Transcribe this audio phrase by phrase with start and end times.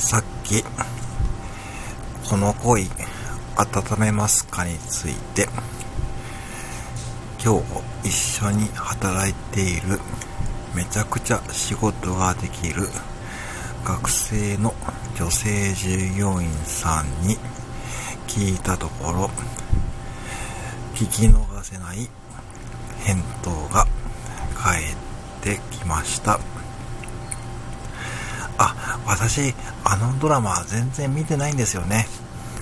[0.00, 0.64] さっき、
[2.28, 2.88] この恋、
[3.56, 5.46] 温めますかについて、
[7.44, 7.60] 今
[8.02, 10.00] 日一緒に働いている、
[10.74, 12.88] めちゃくちゃ仕事ができる
[13.84, 14.74] 学生の
[15.18, 17.36] 女性従業員さんに
[18.26, 19.30] 聞いたところ、
[20.94, 22.08] 聞き逃せない
[23.04, 23.86] 返答が
[24.56, 24.84] 返っ
[25.42, 26.40] てきました。
[29.06, 29.54] 私、
[29.84, 32.06] あのドラマ全然見てないんですよね。